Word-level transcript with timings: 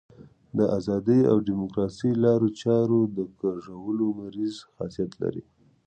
د 0.57 0.59
ازادۍ 0.77 1.21
او 1.31 1.37
ډیموکراسۍ 1.47 2.11
لارو 2.23 2.47
چارو 2.61 2.99
د 3.17 3.19
کږولو 3.39 4.07
مریض 4.19 4.55
خاصیت 4.75 5.11
لري. 5.21 5.43